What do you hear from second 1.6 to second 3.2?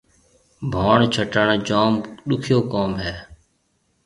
جوم ڏُکيو ڪوم هيَ۔